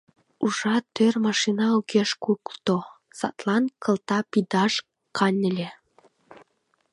Уржа 0.43 0.75
тӧр, 0.95 1.13
машина 1.27 1.65
огеш 1.77 2.11
кукто, 2.23 2.75
садлан 3.19 3.63
кылта 3.83 4.19
пидаш 4.31 4.73
каньыле... 5.17 5.69